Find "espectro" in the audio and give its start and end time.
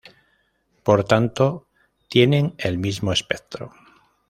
3.13-3.71